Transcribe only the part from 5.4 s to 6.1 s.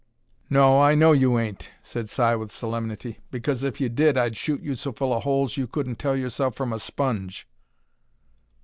you couldn't